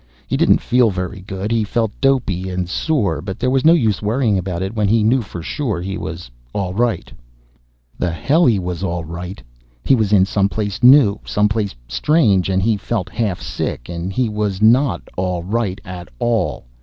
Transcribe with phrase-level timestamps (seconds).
[0.25, 4.01] He didn't feel very good, he felt dopey and sore, but there was no use
[4.01, 7.13] worrying about it when he knew for sure he was all right
[7.99, 9.43] The hell he was all right!
[9.85, 14.59] He was in someplace new, someplace strange, and he felt half sick and he was
[14.59, 16.65] not all right at all.